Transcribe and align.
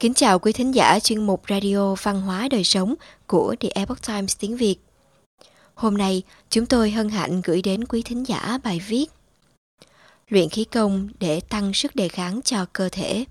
Kính 0.00 0.14
chào 0.14 0.38
quý 0.38 0.52
thính 0.52 0.74
giả 0.74 1.00
chuyên 1.00 1.26
mục 1.26 1.42
Radio 1.48 1.94
Văn 1.94 2.20
hóa 2.20 2.48
Đời 2.50 2.64
Sống 2.64 2.94
của 3.26 3.54
The 3.60 3.68
Epoch 3.74 4.06
Times 4.06 4.36
tiếng 4.38 4.56
Việt. 4.56 4.76
Hôm 5.74 5.96
nay, 5.96 6.22
chúng 6.50 6.66
tôi 6.66 6.90
hân 6.90 7.08
hạnh 7.08 7.42
gửi 7.44 7.62
đến 7.62 7.84
quý 7.84 8.02
thính 8.02 8.24
giả 8.28 8.58
bài 8.64 8.80
viết 8.88 9.06
Luyện 10.28 10.48
khí 10.48 10.64
công 10.64 11.08
để 11.20 11.40
tăng 11.40 11.74
sức 11.74 11.96
đề 11.96 12.08
kháng 12.08 12.40
cho 12.44 12.66
cơ 12.72 12.88
thể. 12.88 13.24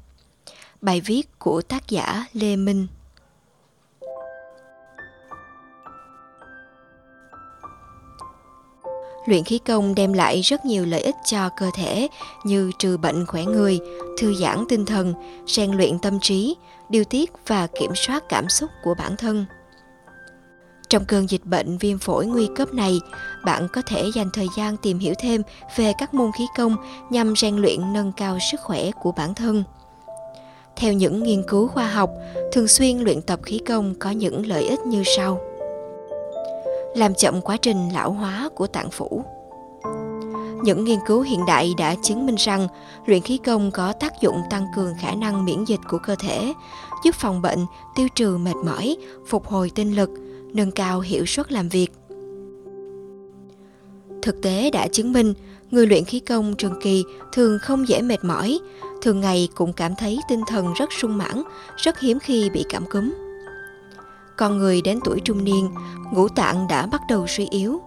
Bài 0.82 1.02
viết 1.02 1.40
của 1.40 1.62
tác 1.62 1.90
giả 1.90 2.26
Lê 2.34 2.56
Minh. 2.56 2.88
Luyện 9.28 9.44
khí 9.44 9.60
công 9.60 9.96
đem 9.96 10.14
lại 10.14 10.42
rất 10.42 10.66
nhiều 10.66 10.86
lợi 10.86 11.02
ích 11.02 11.16
cho 11.26 11.50
cơ 11.58 11.70
thể 11.74 12.08
như 12.44 12.72
trừ 12.80 12.98
bệnh 12.98 13.26
khỏe 13.26 13.46
người, 13.46 13.80
thư 14.20 14.34
giãn 14.34 14.66
tinh 14.70 14.86
thần, 14.86 15.14
rèn 15.48 15.72
luyện 15.72 16.00
tâm 16.00 16.20
trí, 16.20 16.56
điều 16.90 17.04
tiết 17.04 17.32
và 17.48 17.68
kiểm 17.80 17.92
soát 17.96 18.24
cảm 18.30 18.50
xúc 18.50 18.70
của 18.84 18.96
bản 18.98 19.16
thân. 19.18 19.46
Trong 20.90 21.06
cơn 21.06 21.30
dịch 21.30 21.46
bệnh 21.46 21.78
viêm 21.78 21.98
phổi 21.98 22.26
nguy 22.26 22.50
cấp 22.56 22.74
này, 22.74 23.00
bạn 23.46 23.68
có 23.74 23.82
thể 23.88 24.04
dành 24.16 24.30
thời 24.34 24.48
gian 24.58 24.78
tìm 24.78 25.00
hiểu 25.00 25.14
thêm 25.20 25.42
về 25.76 25.94
các 25.98 26.14
môn 26.14 26.32
khí 26.38 26.46
công 26.58 26.76
nhằm 27.10 27.36
rèn 27.36 27.56
luyện 27.56 27.94
nâng 27.94 28.12
cao 28.18 28.38
sức 28.52 28.60
khỏe 28.64 28.92
của 29.02 29.12
bản 29.12 29.34
thân. 29.36 29.64
Theo 30.76 30.94
những 30.94 31.24
nghiên 31.24 31.44
cứu 31.48 31.68
khoa 31.68 31.88
học, 31.88 32.12
thường 32.52 32.68
xuyên 32.68 32.98
luyện 32.98 33.22
tập 33.22 33.40
khí 33.44 33.60
công 33.68 33.96
có 34.00 34.12
những 34.12 34.46
lợi 34.46 34.68
ích 34.68 34.80
như 34.80 35.04
sau 35.18 35.42
làm 36.98 37.14
chậm 37.16 37.42
quá 37.42 37.58
trình 37.58 37.90
lão 37.94 38.12
hóa 38.12 38.50
của 38.56 38.68
tạng 38.68 38.92
phủ. 38.92 39.24
Những 40.64 40.84
nghiên 40.84 41.00
cứu 41.08 41.22
hiện 41.22 41.46
đại 41.46 41.74
đã 41.78 41.96
chứng 42.04 42.26
minh 42.26 42.36
rằng 42.36 42.68
luyện 43.06 43.22
khí 43.22 43.38
công 43.46 43.72
có 43.72 43.94
tác 43.94 44.14
dụng 44.22 44.42
tăng 44.50 44.66
cường 44.76 44.94
khả 45.02 45.12
năng 45.12 45.46
miễn 45.46 45.64
dịch 45.66 45.80
của 45.90 45.98
cơ 45.98 46.16
thể, 46.16 46.54
giúp 47.06 47.16
phòng 47.16 47.42
bệnh, 47.42 47.66
tiêu 47.96 48.08
trừ 48.16 48.38
mệt 48.38 48.56
mỏi, 48.66 48.98
phục 49.28 49.48
hồi 49.48 49.72
tinh 49.76 49.96
lực, 49.96 50.10
nâng 50.54 50.72
cao 50.72 51.00
hiệu 51.00 51.26
suất 51.26 51.52
làm 51.52 51.70
việc. 51.70 51.92
Thực 54.22 54.42
tế 54.42 54.70
đã 54.70 54.88
chứng 54.88 55.14
minh, 55.14 55.34
người 55.72 55.88
luyện 55.88 56.06
khí 56.06 56.20
công 56.20 56.56
trường 56.56 56.82
kỳ 56.82 57.04
thường 57.34 57.58
không 57.62 57.88
dễ 57.88 58.02
mệt 58.02 58.24
mỏi, 58.24 58.60
thường 59.02 59.20
ngày 59.20 59.50
cũng 59.56 59.74
cảm 59.74 59.96
thấy 59.96 60.20
tinh 60.30 60.42
thần 60.48 60.74
rất 60.74 60.90
sung 61.02 61.18
mãn, 61.18 61.44
rất 61.78 62.00
hiếm 62.00 62.20
khi 62.20 62.50
bị 62.50 62.66
cảm 62.70 62.86
cúm 62.86 63.27
con 64.38 64.58
người 64.58 64.82
đến 64.82 65.00
tuổi 65.04 65.20
trung 65.20 65.44
niên, 65.44 65.70
ngũ 66.12 66.28
tạng 66.28 66.68
đã 66.68 66.86
bắt 66.86 67.02
đầu 67.10 67.28
suy 67.28 67.48
yếu. 67.50 67.82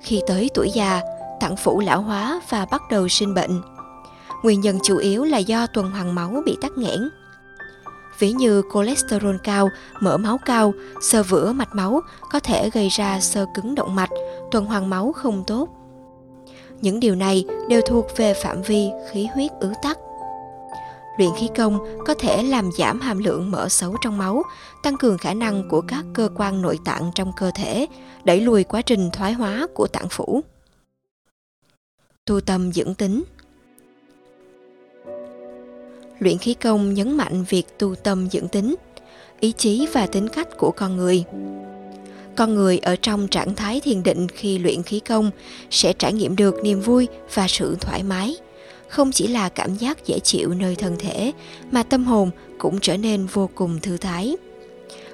Khi 0.00 0.20
tới 0.26 0.50
tuổi 0.54 0.70
già, 0.74 1.00
tạng 1.40 1.56
phủ 1.56 1.80
lão 1.80 2.02
hóa 2.02 2.40
và 2.50 2.66
bắt 2.70 2.82
đầu 2.90 3.08
sinh 3.08 3.34
bệnh. 3.34 3.62
Nguyên 4.42 4.60
nhân 4.60 4.78
chủ 4.82 4.96
yếu 4.96 5.24
là 5.24 5.38
do 5.38 5.66
tuần 5.66 5.90
hoàn 5.90 6.14
máu 6.14 6.42
bị 6.46 6.56
tắc 6.62 6.72
nghẽn. 6.78 7.08
Ví 8.18 8.32
như 8.32 8.62
cholesterol 8.74 9.36
cao, 9.44 9.68
mỡ 10.00 10.16
máu 10.16 10.38
cao, 10.44 10.72
sơ 11.02 11.22
vữa 11.22 11.52
mạch 11.52 11.74
máu 11.74 12.00
có 12.30 12.40
thể 12.40 12.70
gây 12.70 12.88
ra 12.88 13.20
sơ 13.20 13.46
cứng 13.54 13.74
động 13.74 13.94
mạch, 13.94 14.10
tuần 14.50 14.64
hoàn 14.64 14.90
máu 14.90 15.12
không 15.12 15.44
tốt. 15.46 15.68
Những 16.80 17.00
điều 17.00 17.14
này 17.14 17.44
đều 17.68 17.80
thuộc 17.86 18.06
về 18.16 18.34
phạm 18.34 18.62
vi 18.62 18.90
khí 19.10 19.28
huyết 19.34 19.50
ứ 19.60 19.72
tắc 19.82 19.98
luyện 21.18 21.30
khí 21.38 21.48
công 21.56 21.78
có 22.06 22.14
thể 22.14 22.42
làm 22.42 22.70
giảm 22.72 23.00
hàm 23.00 23.18
lượng 23.18 23.50
mỡ 23.50 23.68
xấu 23.68 23.96
trong 24.02 24.18
máu, 24.18 24.42
tăng 24.82 24.96
cường 24.96 25.18
khả 25.18 25.34
năng 25.34 25.68
của 25.68 25.80
các 25.80 26.04
cơ 26.14 26.28
quan 26.34 26.62
nội 26.62 26.78
tạng 26.84 27.10
trong 27.14 27.32
cơ 27.36 27.50
thể, 27.54 27.86
đẩy 28.24 28.40
lùi 28.40 28.64
quá 28.64 28.82
trình 28.82 29.10
thoái 29.12 29.32
hóa 29.32 29.66
của 29.74 29.86
tạng 29.86 30.08
phủ. 30.10 30.40
Tu 32.24 32.40
tâm 32.40 32.72
dưỡng 32.72 32.94
tính 32.94 33.22
Luyện 36.18 36.38
khí 36.38 36.54
công 36.54 36.94
nhấn 36.94 37.16
mạnh 37.16 37.44
việc 37.48 37.78
tu 37.78 37.94
tâm 37.94 38.28
dưỡng 38.30 38.48
tính, 38.48 38.74
ý 39.40 39.52
chí 39.52 39.86
và 39.92 40.06
tính 40.06 40.28
cách 40.28 40.48
của 40.58 40.70
con 40.70 40.96
người. 40.96 41.24
Con 42.36 42.54
người 42.54 42.78
ở 42.78 42.96
trong 42.96 43.28
trạng 43.28 43.54
thái 43.54 43.80
thiền 43.80 44.02
định 44.02 44.28
khi 44.28 44.58
luyện 44.58 44.82
khí 44.82 45.00
công 45.00 45.30
sẽ 45.70 45.92
trải 45.92 46.12
nghiệm 46.12 46.36
được 46.36 46.54
niềm 46.62 46.80
vui 46.80 47.08
và 47.34 47.48
sự 47.48 47.76
thoải 47.80 48.02
mái, 48.02 48.36
không 48.96 49.12
chỉ 49.12 49.26
là 49.26 49.48
cảm 49.48 49.74
giác 49.74 50.06
dễ 50.06 50.18
chịu 50.18 50.54
nơi 50.54 50.76
thân 50.76 50.96
thể, 50.98 51.32
mà 51.70 51.82
tâm 51.82 52.04
hồn 52.04 52.30
cũng 52.58 52.78
trở 52.80 52.96
nên 52.96 53.26
vô 53.26 53.50
cùng 53.54 53.78
thư 53.80 53.96
thái. 53.96 54.36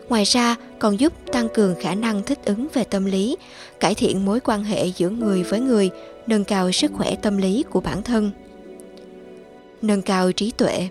Ngoài 0.09 0.25
ra, 0.25 0.56
còn 0.78 1.00
giúp 1.00 1.12
tăng 1.32 1.48
cường 1.48 1.75
khả 1.81 1.94
năng 1.94 2.22
thích 2.22 2.38
ứng 2.44 2.69
về 2.75 2.84
tâm 2.84 3.04
lý, 3.04 3.37
cải 3.81 3.94
thiện 3.94 4.25
mối 4.25 4.41
quan 4.41 4.65
hệ 4.65 4.87
giữa 4.87 5.10
người 5.10 5.42
với 5.42 5.60
người, 5.60 5.91
nâng 6.26 6.44
cao 6.44 6.72
sức 6.72 6.92
khỏe 6.94 7.15
tâm 7.22 7.37
lý 7.37 7.65
của 7.71 7.81
bản 7.81 8.03
thân. 8.03 8.31
Nâng 9.82 10.03
cao 10.03 10.32
trí 10.32 10.50
tuệ. 10.50 10.88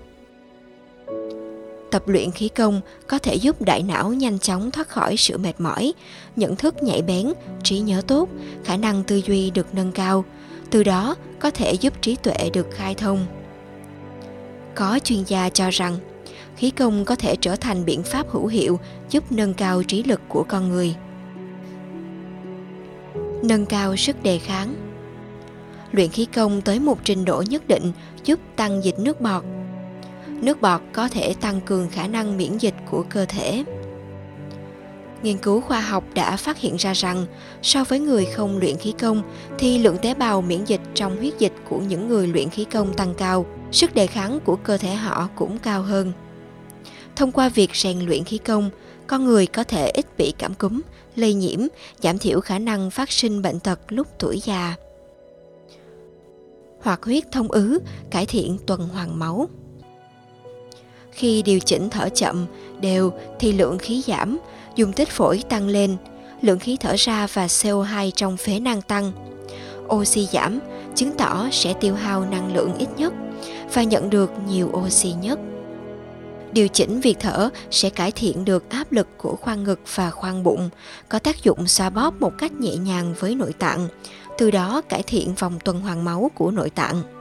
Tập 1.91 2.07
luyện 2.07 2.31
khí 2.31 2.49
công 2.49 2.81
có 3.07 3.19
thể 3.19 3.35
giúp 3.35 3.61
đại 3.61 3.83
não 3.83 4.13
nhanh 4.13 4.39
chóng 4.39 4.71
thoát 4.71 4.89
khỏi 4.89 5.17
sự 5.17 5.37
mệt 5.37 5.53
mỏi, 5.57 5.93
nhận 6.35 6.55
thức 6.55 6.83
nhạy 6.83 7.01
bén, 7.01 7.33
trí 7.63 7.79
nhớ 7.79 8.01
tốt, 8.07 8.29
khả 8.63 8.77
năng 8.77 9.03
tư 9.03 9.21
duy 9.25 9.51
được 9.51 9.67
nâng 9.73 9.91
cao 9.91 10.25
từ 10.71 10.83
đó, 10.83 11.15
có 11.39 11.51
thể 11.51 11.73
giúp 11.73 11.93
trí 12.01 12.15
tuệ 12.15 12.49
được 12.53 12.67
khai 12.71 12.95
thông. 12.95 13.25
Có 14.75 14.99
chuyên 15.03 15.23
gia 15.23 15.49
cho 15.49 15.69
rằng, 15.69 15.97
khí 16.55 16.71
công 16.71 17.05
có 17.05 17.15
thể 17.15 17.35
trở 17.41 17.55
thành 17.55 17.85
biện 17.85 18.03
pháp 18.03 18.29
hữu 18.29 18.47
hiệu 18.47 18.79
giúp 19.09 19.31
nâng 19.31 19.53
cao 19.53 19.83
trí 19.83 20.03
lực 20.03 20.21
của 20.27 20.43
con 20.43 20.69
người. 20.69 20.95
Nâng 23.43 23.65
cao 23.65 23.95
sức 23.95 24.23
đề 24.23 24.37
kháng. 24.37 24.75
Luyện 25.91 26.09
khí 26.09 26.25
công 26.25 26.61
tới 26.61 26.79
một 26.79 26.97
trình 27.03 27.25
độ 27.25 27.43
nhất 27.49 27.67
định 27.67 27.91
giúp 28.23 28.39
tăng 28.55 28.83
dịch 28.83 28.99
nước 28.99 29.21
bọt. 29.21 29.43
Nước 30.27 30.61
bọt 30.61 30.81
có 30.93 31.07
thể 31.07 31.33
tăng 31.41 31.61
cường 31.61 31.89
khả 31.89 32.07
năng 32.07 32.37
miễn 32.37 32.57
dịch 32.57 32.75
của 32.89 33.03
cơ 33.09 33.25
thể 33.25 33.63
nghiên 35.23 35.37
cứu 35.37 35.61
khoa 35.61 35.81
học 35.81 36.03
đã 36.13 36.37
phát 36.37 36.57
hiện 36.57 36.75
ra 36.75 36.93
rằng, 36.93 37.25
so 37.61 37.83
với 37.83 37.99
người 37.99 38.25
không 38.25 38.57
luyện 38.57 38.77
khí 38.77 38.93
công, 38.99 39.21
thì 39.59 39.77
lượng 39.77 39.97
tế 40.01 40.13
bào 40.13 40.41
miễn 40.41 40.65
dịch 40.65 40.81
trong 40.93 41.17
huyết 41.17 41.39
dịch 41.39 41.53
của 41.69 41.79
những 41.79 42.07
người 42.07 42.27
luyện 42.27 42.49
khí 42.49 42.65
công 42.65 42.93
tăng 42.93 43.13
cao, 43.15 43.45
sức 43.71 43.95
đề 43.95 44.07
kháng 44.07 44.39
của 44.45 44.55
cơ 44.55 44.77
thể 44.77 44.95
họ 44.95 45.29
cũng 45.35 45.57
cao 45.57 45.81
hơn. 45.81 46.11
Thông 47.15 47.31
qua 47.31 47.49
việc 47.49 47.75
rèn 47.75 47.99
luyện 47.99 48.23
khí 48.23 48.37
công, 48.37 48.69
con 49.07 49.25
người 49.25 49.47
có 49.47 49.63
thể 49.63 49.89
ít 49.89 50.05
bị 50.17 50.33
cảm 50.37 50.53
cúm, 50.53 50.81
lây 51.15 51.33
nhiễm, 51.33 51.59
giảm 51.99 52.17
thiểu 52.17 52.41
khả 52.41 52.59
năng 52.59 52.89
phát 52.89 53.11
sinh 53.11 53.41
bệnh 53.41 53.59
tật 53.59 53.79
lúc 53.89 54.07
tuổi 54.19 54.41
già. 54.45 54.75
Hoạt 56.81 57.03
huyết 57.03 57.23
thông 57.31 57.51
ứ, 57.51 57.79
cải 58.11 58.25
thiện 58.25 58.57
tuần 58.65 58.87
hoàn 58.87 59.19
máu 59.19 59.49
khi 61.21 61.41
điều 61.41 61.59
chỉnh 61.59 61.89
thở 61.89 62.09
chậm 62.09 62.45
đều 62.79 63.13
thì 63.39 63.53
lượng 63.53 63.77
khí 63.77 64.03
giảm 64.07 64.39
dung 64.75 64.93
tích 64.93 65.09
phổi 65.09 65.43
tăng 65.49 65.67
lên, 65.67 65.97
lượng 66.41 66.59
khí 66.59 66.77
thở 66.79 66.95
ra 66.97 67.27
và 67.33 67.47
CO2 67.47 68.11
trong 68.15 68.37
phế 68.37 68.59
nang 68.59 68.81
tăng. 68.81 69.11
Oxy 69.87 70.27
giảm, 70.33 70.59
chứng 70.95 71.11
tỏ 71.17 71.47
sẽ 71.51 71.73
tiêu 71.73 71.95
hao 71.95 72.25
năng 72.25 72.55
lượng 72.55 72.73
ít 72.77 72.87
nhất 72.97 73.13
và 73.73 73.83
nhận 73.83 74.09
được 74.09 74.31
nhiều 74.47 74.71
oxy 74.73 75.13
nhất. 75.21 75.39
Điều 76.51 76.67
chỉnh 76.67 77.01
việc 77.01 77.17
thở 77.19 77.49
sẽ 77.71 77.89
cải 77.89 78.11
thiện 78.11 78.45
được 78.45 78.69
áp 78.69 78.91
lực 78.91 79.07
của 79.17 79.35
khoang 79.35 79.63
ngực 79.63 79.79
và 79.95 80.09
khoang 80.09 80.43
bụng, 80.43 80.69
có 81.09 81.19
tác 81.19 81.43
dụng 81.43 81.67
xoa 81.67 81.89
bóp 81.89 82.21
một 82.21 82.31
cách 82.37 82.51
nhẹ 82.51 82.75
nhàng 82.75 83.13
với 83.19 83.35
nội 83.35 83.53
tạng, 83.53 83.87
từ 84.37 84.51
đó 84.51 84.81
cải 84.89 85.03
thiện 85.03 85.35
vòng 85.35 85.59
tuần 85.63 85.81
hoàn 85.81 86.05
máu 86.05 86.31
của 86.35 86.51
nội 86.51 86.69
tạng. 86.69 87.20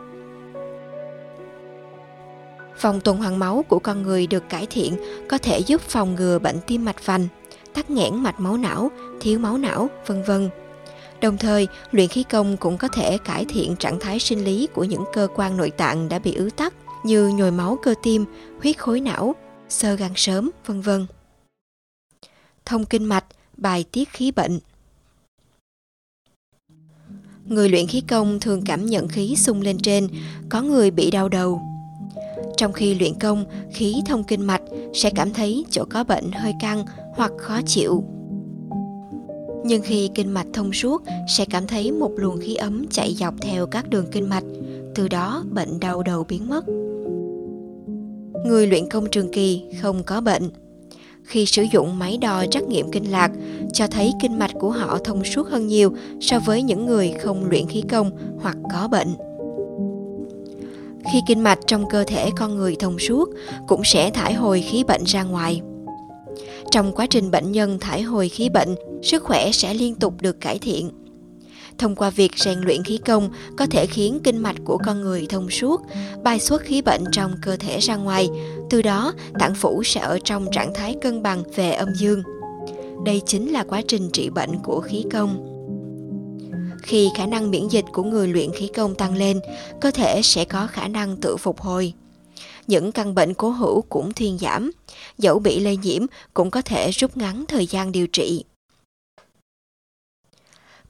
Vòng 2.80 3.00
tuần 3.00 3.16
hoàn 3.16 3.38
máu 3.38 3.64
của 3.68 3.78
con 3.78 4.02
người 4.02 4.26
được 4.26 4.48
cải 4.48 4.66
thiện 4.66 4.96
có 5.28 5.38
thể 5.38 5.58
giúp 5.58 5.80
phòng 5.80 6.14
ngừa 6.14 6.38
bệnh 6.38 6.56
tim 6.66 6.84
mạch 6.84 7.06
vành, 7.06 7.28
tắc 7.74 7.91
nghẽn 7.91 8.16
mạch 8.16 8.41
máu 8.41 8.56
não, 8.56 8.91
thiếu 9.20 9.38
máu 9.38 9.58
não, 9.58 9.88
vân 10.06 10.22
vân. 10.22 10.50
Đồng 11.20 11.38
thời, 11.38 11.68
luyện 11.91 12.08
khí 12.08 12.22
công 12.22 12.56
cũng 12.56 12.78
có 12.78 12.88
thể 12.88 13.18
cải 13.18 13.44
thiện 13.44 13.77
trạng 13.77 14.00
thái 14.00 14.18
sinh 14.18 14.44
lý 14.44 14.68
của 14.74 14.84
những 14.84 15.04
cơ 15.12 15.28
quan 15.34 15.56
nội 15.56 15.71
tạng 15.71 16.09
đã 16.09 16.18
bị 16.18 16.34
ứ 16.34 16.50
tắc 16.56 16.74
như 17.04 17.28
nhồi 17.28 17.50
máu 17.50 17.78
cơ 17.82 17.94
tim, 18.03 18.24
huyết 18.62 18.78
khối 18.78 19.00
não, 19.00 19.34
sơ 19.68 19.94
gan 19.94 20.12
sớm, 20.16 20.50
vân 20.66 20.80
vân. 20.80 21.06
Thông 22.65 22.84
kinh 22.84 23.04
mạch, 23.04 23.24
bài 23.56 23.84
tiết 23.92 24.09
khí 24.09 24.30
bệnh. 24.30 24.59
Người 27.44 27.68
luyện 27.68 27.86
khí 27.86 28.00
công 28.09 28.41
thường 28.41 28.62
cảm 28.66 28.86
nhận 28.86 29.09
khí 29.09 29.36
sung 29.36 29.60
lên 29.60 29.78
trên, 29.78 30.09
có 30.48 30.62
người 30.62 30.91
bị 30.91 31.10
đau 31.10 31.28
đầu. 31.28 31.70
Trong 32.56 32.72
khi 32.72 32.94
luyện 32.94 33.14
công, 33.14 33.44
khí 33.72 33.94
thông 34.06 34.24
kinh 34.24 34.47
mạch 34.47 34.62
sẽ 34.94 35.10
cảm 35.10 35.32
thấy 35.32 35.64
chỗ 35.70 35.84
có 35.91 36.04
bệnh 36.04 36.32
hơi 36.32 36.52
căng 36.60 36.84
hoặc 37.14 37.32
khó 37.38 37.60
chịu. 37.66 38.04
Nhưng 39.64 39.82
khi 39.82 40.10
kinh 40.14 40.30
mạch 40.34 40.47
thông 40.52 40.72
suốt 40.72 41.02
sẽ 41.28 41.44
cảm 41.50 41.66
thấy 41.66 41.92
một 41.92 42.10
luồng 42.16 42.41
khí 42.41 42.54
ấm 42.54 42.86
chạy 42.91 43.14
dọc 43.14 43.34
theo 43.41 43.66
các 43.66 43.88
đường 43.88 44.06
kinh 44.12 44.28
mạch, 44.28 44.44
từ 44.94 45.08
đó 45.08 45.44
bệnh 45.50 45.80
đau 45.80 46.02
đầu 46.02 46.24
biến 46.28 46.48
mất. 46.48 46.64
Người 48.47 48.66
luyện 48.66 48.88
công 48.88 49.06
trường 49.10 49.32
kỳ 49.32 49.62
không 49.82 50.02
có 50.02 50.20
bệnh. 50.20 50.50
Khi 51.24 51.47
sử 51.47 51.62
dụng 51.72 51.98
máy 51.98 52.18
đo 52.20 52.44
trắc 52.50 52.62
nghiệm 52.62 52.91
kinh 52.91 53.10
lạc, 53.10 53.30
cho 53.72 53.86
thấy 53.86 54.12
kinh 54.22 54.38
mạch 54.38 54.50
của 54.60 54.70
họ 54.70 54.98
thông 55.04 55.24
suốt 55.24 55.48
hơn 55.48 55.66
nhiều 55.66 55.94
so 56.20 56.38
với 56.38 56.62
những 56.62 56.86
người 56.86 57.12
không 57.22 57.50
luyện 57.50 57.66
khí 57.66 57.82
công 57.88 58.10
hoặc 58.42 58.56
có 58.72 58.88
bệnh. 58.88 59.08
Khi 61.12 61.22
kinh 61.26 61.42
mạch 61.42 61.58
trong 61.66 61.88
cơ 61.91 62.04
thể 62.04 62.30
con 62.36 62.56
người 62.56 62.76
thông 62.78 62.98
suốt, 62.98 63.28
cũng 63.68 63.82
sẽ 63.84 64.10
thải 64.10 64.34
hồi 64.34 64.60
khí 64.60 64.84
bệnh 64.84 65.04
ra 65.04 65.22
ngoài. 65.22 65.60
Trong 66.70 66.92
quá 66.92 67.06
trình 67.06 67.30
bệnh 67.30 67.52
nhân 67.52 67.78
thải 67.78 68.02
hồi 68.02 68.28
khí 68.28 68.48
bệnh, 68.48 68.74
sức 69.02 69.22
khỏe 69.22 69.52
sẽ 69.52 69.74
liên 69.74 69.94
tục 69.94 70.14
được 70.20 70.41
cải 70.41 70.58
thiện. 70.58 70.91
Thông 71.78 71.94
qua 71.94 72.10
việc 72.10 72.32
rèn 72.36 72.58
luyện 72.60 72.84
khí 72.84 72.98
công 72.98 73.30
có 73.56 73.66
thể 73.66 73.86
khiến 73.86 74.20
kinh 74.24 74.38
mạch 74.38 74.56
của 74.64 74.78
con 74.86 75.00
người 75.00 75.26
thông 75.28 75.50
suốt, 75.50 75.80
bài 76.22 76.41
xuất 76.41 76.62
khí 76.62 76.82
bệnh 76.82 77.04
trong 77.12 77.32
cơ 77.42 77.56
thể 77.56 77.78
ra 77.78 77.97
ngoài, 77.97 78.28
từ 78.70 78.82
đó 78.82 79.12
tạng 79.38 79.54
phủ 79.54 79.82
sẽ 79.84 80.00
ở 80.00 80.18
trong 80.24 80.47
trạng 80.52 80.74
thái 80.74 80.97
cân 81.02 81.22
bằng 81.22 81.42
về 81.56 81.72
âm 81.72 81.88
dương. 81.94 82.22
Đây 83.04 83.22
chính 83.26 83.52
là 83.52 83.64
quá 83.64 83.82
trình 83.88 84.10
trị 84.12 84.30
bệnh 84.30 84.58
của 84.62 84.80
khí 84.80 85.04
công. 85.12 85.49
Khi 86.82 87.09
khả 87.16 87.27
năng 87.27 87.50
miễn 87.50 87.68
dịch 87.68 87.84
của 87.92 88.03
người 88.03 88.28
luyện 88.28 88.53
khí 88.53 88.71
công 88.77 88.94
tăng 88.94 89.15
lên, 89.15 89.41
cơ 89.80 89.91
thể 89.91 90.21
sẽ 90.22 90.44
có 90.44 90.66
khả 90.66 90.88
năng 90.88 91.16
tự 91.16 91.36
phục 91.36 91.60
hồi. 91.60 91.94
Những 92.66 92.92
căn 92.92 93.15
bệnh 93.15 93.34
cố 93.34 93.50
hữu 93.50 93.82
cũng 93.82 94.12
thuyên 94.12 94.38
giảm, 94.38 94.71
dẫu 95.18 95.38
bị 95.38 95.60
lây 95.60 95.77
nhiễm 95.77 96.06
cũng 96.34 96.50
có 96.50 96.62
thể 96.62 96.91
rút 96.91 97.16
ngắn 97.16 97.44
thời 97.48 97.66
gian 97.66 97.92
điều 97.92 98.06
trị. 98.06 98.44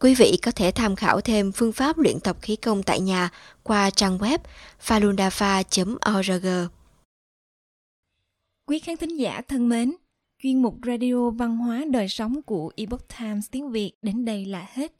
Quý 0.00 0.14
vị 0.14 0.38
có 0.42 0.50
thể 0.50 0.70
tham 0.70 0.96
khảo 0.96 1.20
thêm 1.20 1.52
phương 1.52 1.72
pháp 1.72 1.98
luyện 1.98 2.20
tập 2.20 2.36
khí 2.42 2.56
công 2.56 2.82
tại 2.82 3.00
nhà 3.00 3.30
qua 3.62 3.90
trang 3.90 4.18
web 4.18 4.38
falundafa.org. 4.86 6.46
Quý 8.66 8.78
khán 8.78 8.96
thính 8.96 9.18
giả 9.18 9.40
thân 9.48 9.68
mến, 9.68 9.94
chuyên 10.42 10.62
mục 10.62 10.74
Radio 10.86 11.30
Văn 11.30 11.56
hóa 11.56 11.84
Đời 11.90 12.08
Sống 12.08 12.42
của 12.42 12.72
Epoch 12.76 13.08
Times 13.18 13.46
tiếng 13.50 13.70
Việt 13.70 13.92
đến 14.02 14.24
đây 14.24 14.44
là 14.44 14.66
hết. 14.72 14.99